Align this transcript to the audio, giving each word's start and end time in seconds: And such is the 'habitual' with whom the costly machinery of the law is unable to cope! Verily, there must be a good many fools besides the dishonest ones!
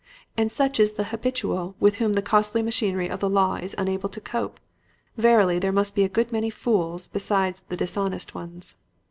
And 0.35 0.51
such 0.51 0.79
is 0.79 0.93
the 0.93 1.03
'habitual' 1.03 1.75
with 1.79 1.97
whom 1.97 2.13
the 2.13 2.23
costly 2.23 2.63
machinery 2.63 3.07
of 3.07 3.19
the 3.19 3.29
law 3.29 3.57
is 3.57 3.75
unable 3.77 4.09
to 4.09 4.19
cope! 4.19 4.59
Verily, 5.15 5.59
there 5.59 5.71
must 5.71 5.93
be 5.93 6.03
a 6.03 6.09
good 6.09 6.31
many 6.31 6.49
fools 6.49 7.07
besides 7.07 7.61
the 7.61 7.77
dishonest 7.77 8.33
ones! 8.33 8.77